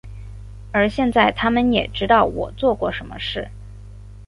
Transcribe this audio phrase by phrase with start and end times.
[0.71, 3.49] 而现在他们也知道我做过什么事。